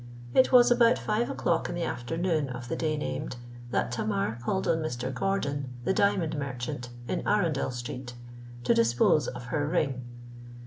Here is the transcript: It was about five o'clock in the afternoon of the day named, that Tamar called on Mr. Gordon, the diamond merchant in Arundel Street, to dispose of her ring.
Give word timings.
It 0.33 0.51
was 0.51 0.71
about 0.71 0.97
five 0.97 1.29
o'clock 1.29 1.69
in 1.69 1.75
the 1.75 1.83
afternoon 1.83 2.49
of 2.49 2.69
the 2.69 2.75
day 2.75 2.97
named, 2.97 3.35
that 3.69 3.91
Tamar 3.91 4.39
called 4.43 4.67
on 4.67 4.79
Mr. 4.79 5.13
Gordon, 5.13 5.69
the 5.83 5.93
diamond 5.93 6.35
merchant 6.39 6.89
in 7.07 7.21
Arundel 7.27 7.69
Street, 7.69 8.15
to 8.63 8.73
dispose 8.73 9.27
of 9.27 9.43
her 9.53 9.67
ring. 9.67 10.03